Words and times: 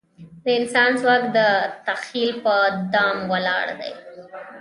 د 0.43 0.45
انسان 0.59 0.89
ځواک 1.01 1.23
د 1.37 1.39
تخیل 1.87 2.31
په 2.43 2.53
دوام 2.93 3.17
ولاړ 3.31 3.65
دی. 3.79 3.91